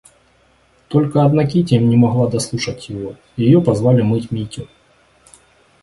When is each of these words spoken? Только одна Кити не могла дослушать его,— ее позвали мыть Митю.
Только 0.87 1.23
одна 1.23 1.45
Кити 1.45 1.75
не 1.75 1.95
могла 1.95 2.25
дослушать 2.27 2.89
его,— 2.89 3.17
ее 3.37 3.61
позвали 3.61 4.01
мыть 4.01 4.31
Митю. 4.31 4.67